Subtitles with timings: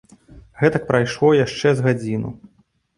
[0.61, 2.37] Гэтак прайшло яшчэ з гадзіну.